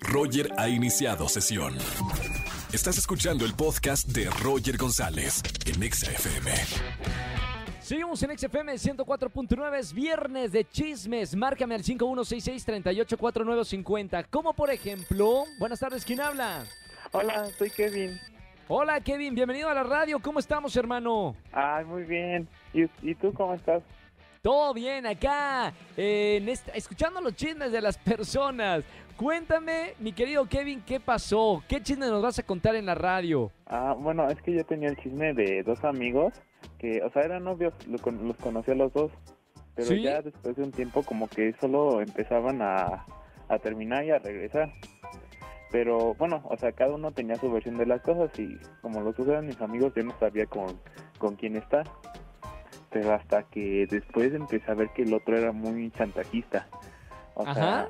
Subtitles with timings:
[0.00, 1.76] Roger ha iniciado sesión.
[2.72, 6.50] Estás escuchando el podcast de Roger González en Exa FM.
[7.80, 11.34] Seguimos en XFM 104.9, es viernes de chismes.
[11.34, 14.26] Márcame al 5166-384950.
[14.30, 16.64] Como por ejemplo, buenas tardes, ¿quién habla?
[17.12, 18.18] Hola, soy Kevin.
[18.70, 20.20] Hola Kevin, bienvenido a la radio.
[20.20, 21.34] ¿Cómo estamos, hermano?
[21.52, 22.46] Ay, muy bien.
[22.74, 23.82] ¿Y, y tú cómo estás?
[24.42, 28.84] Todo bien acá, eh, en esta- escuchando los chismes de las personas.
[29.16, 31.62] Cuéntame, mi querido Kevin, ¿qué pasó?
[31.68, 33.50] ¿Qué chisme nos vas a contar en la radio?
[33.66, 36.32] Ah, bueno, es que yo tenía el chisme de dos amigos
[36.78, 39.10] que, o sea, eran novios, lo con- los conocí a los dos,
[39.74, 40.02] pero ¿Sí?
[40.02, 43.04] ya después de un tiempo como que solo empezaban a,
[43.48, 44.72] a terminar y a regresar.
[45.72, 49.16] Pero bueno, o sea, cada uno tenía su versión de las cosas y como los
[49.16, 50.80] dos eran mis amigos, yo no sabía con,
[51.18, 51.84] con quién estar.
[52.90, 56.66] Pero hasta que después empecé a ver que el otro era muy chantajista.
[57.34, 57.54] O Ajá.
[57.54, 57.88] sea,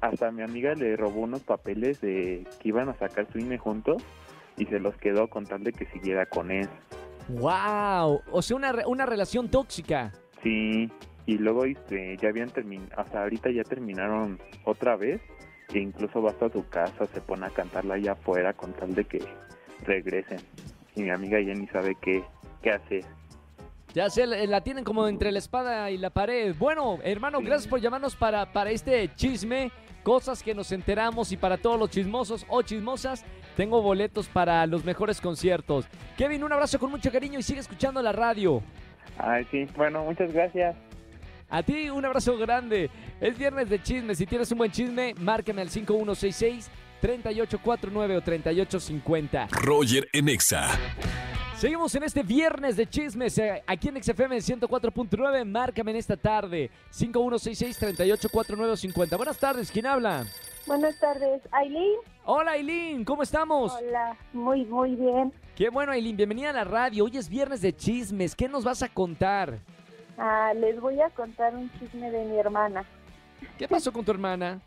[0.00, 4.02] hasta mi amiga le robó unos papeles de que iban a sacar su INE juntos
[4.56, 6.68] y se los quedó con tal de que siguiera con él.
[7.28, 8.22] ¡Wow!
[8.32, 10.12] O sea, una, re- una relación tóxica.
[10.42, 10.90] Sí,
[11.26, 15.20] y luego este, ya habían terminado, hasta ahorita ya terminaron otra vez
[15.74, 19.04] e incluso va hasta su casa, se pone a cantarla allá afuera con tal de
[19.04, 19.18] que
[19.84, 20.38] regresen.
[20.96, 22.22] Y mi amiga ya ni sabe qué,
[22.62, 23.04] qué hacer.
[23.94, 26.54] Ya sé, la tienen como entre la espada y la pared.
[26.58, 29.72] Bueno, hermano, gracias por llamarnos para, para este chisme.
[30.02, 33.24] Cosas que nos enteramos y para todos los chismosos o chismosas,
[33.56, 35.86] tengo boletos para los mejores conciertos.
[36.16, 38.62] Kevin, un abrazo con mucho cariño y sigue escuchando la radio.
[39.18, 40.76] Ay, sí, bueno, muchas gracias.
[41.50, 42.90] A ti un abrazo grande.
[43.20, 44.14] Es viernes de chisme.
[44.14, 49.48] Si tienes un buen chisme, márcame al 5166-3849 o 3850.
[49.50, 50.68] Roger en Exa.
[51.58, 55.44] Seguimos en este viernes de chismes eh, aquí en XFM 104.9.
[55.44, 56.70] Márcame en esta tarde.
[56.92, 59.16] 5166-384950.
[59.16, 60.24] Buenas tardes, ¿quién habla?
[60.68, 61.96] Buenas tardes, Aileen.
[62.24, 63.74] Hola, Aileen, ¿cómo estamos?
[63.74, 65.32] Hola, muy, muy bien.
[65.56, 67.06] Qué bueno, Aileen, bienvenida a la radio.
[67.06, 68.36] Hoy es viernes de chismes.
[68.36, 69.58] ¿Qué nos vas a contar?
[70.16, 72.84] Ah, les voy a contar un chisme de mi hermana.
[73.56, 74.60] ¿Qué pasó con tu hermana?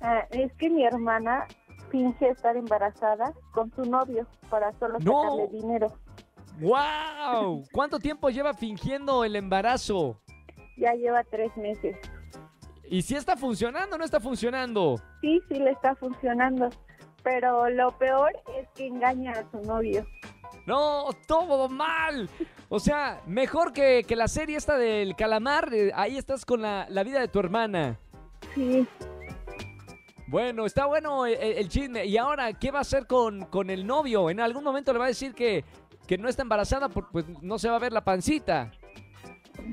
[0.00, 1.46] Ah, es que mi hermana
[1.90, 5.22] finge estar embarazada con su novio para solo No.
[5.22, 5.92] sacarle dinero.
[6.60, 7.64] ¡Wow!
[7.72, 10.20] ¿Cuánto tiempo lleva fingiendo el embarazo?
[10.76, 11.96] Ya lleva tres meses.
[12.88, 14.96] ¿Y si está funcionando o no está funcionando?
[15.20, 16.68] Sí, sí le está funcionando.
[17.22, 20.06] Pero lo peor es que engaña a su novio.
[20.66, 22.28] No, todo mal.
[22.68, 25.72] O sea, mejor que, que la serie esta del calamar.
[25.72, 27.98] eh, Ahí estás con la, la vida de tu hermana.
[28.54, 28.86] Sí,
[30.28, 32.04] Bueno, está bueno el, el chisme.
[32.06, 34.30] ¿Y ahora qué va a hacer con, con el novio?
[34.30, 35.64] En algún momento le va a decir que,
[36.06, 38.70] que no está embarazada, pues no se va a ver la pancita.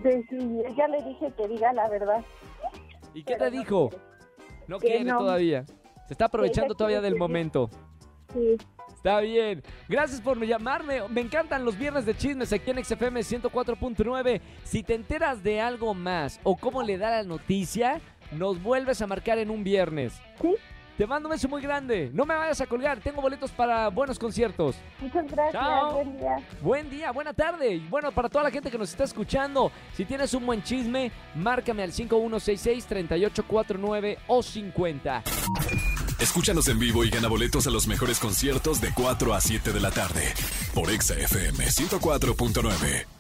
[0.04, 2.24] sí, sí, ya le dije que diga la verdad.
[3.14, 3.90] ¿Y qué Pero te no dijo?
[3.90, 4.04] quiere.
[4.68, 5.18] No quiere no.
[5.20, 5.66] todavía.
[6.08, 7.70] Se está aprovechando todavía del momento.
[8.34, 8.58] Sí,
[8.96, 9.62] Está bien.
[9.90, 11.08] Gracias por llamarme.
[11.10, 14.42] Me encantan los viernes de chismes aquí en XFM 104.9.
[14.64, 18.00] Si te enteras de algo más o cómo le da la noticia,
[18.32, 20.20] nos vuelves a marcar en un viernes.
[20.42, 20.56] sí.
[20.98, 22.10] Te mando un beso muy grande.
[22.14, 23.00] No me vayas a colgar.
[23.00, 24.76] Tengo boletos para buenos conciertos.
[25.00, 25.54] Muchas gracias.
[25.54, 25.94] Chao.
[25.94, 26.36] Buen día.
[26.62, 27.76] Buen día, buena tarde.
[27.76, 31.12] Y bueno, para toda la gente que nos está escuchando, si tienes un buen chisme,
[31.36, 35.24] márcame al 5166-3849 o 50.
[36.20, 39.80] Escúchanos en vivo y gana boletos a los mejores conciertos de 4 a 7 de
[39.80, 40.34] la tarde
[40.74, 43.13] por Exa FM 104.9.